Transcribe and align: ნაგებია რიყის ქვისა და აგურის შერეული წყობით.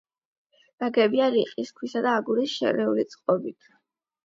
ნაგებია 0.83 1.27
რიყის 1.35 1.73
ქვისა 1.81 2.03
და 2.07 2.15
აგურის 2.23 2.57
შერეული 2.57 3.09
წყობით. 3.15 3.73